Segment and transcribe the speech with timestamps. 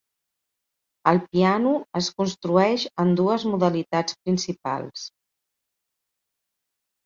[1.11, 5.07] El piano es construeix en dues modalitats principals.